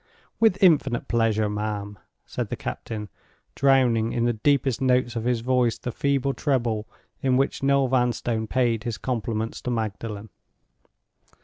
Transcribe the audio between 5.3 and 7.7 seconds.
voice the feeble treble in which